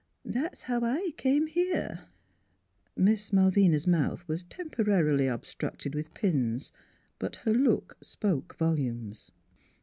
That's 0.25 0.63
how 0.63 0.81
I 0.83 1.11
came 1.15 1.45
here." 1.45 2.07
Miss 2.95 3.31
Malvina's 3.31 3.85
mouth 3.85 4.27
was 4.27 4.43
temporarily 4.43 5.29
ob 5.29 5.43
structed 5.43 5.93
with 5.93 6.15
pins. 6.15 6.71
But 7.19 7.35
her 7.45 7.53
look 7.53 7.99
spoke 8.01 8.55
volumes. 8.57 9.29